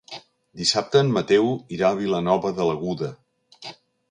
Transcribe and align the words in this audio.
Dissabte 0.61 1.03
en 1.05 1.11
Mateu 1.17 1.51
irà 1.77 1.91
a 1.93 1.99
Vilanova 2.01 2.55
de 2.61 2.69
l'Aguda. 2.71 3.13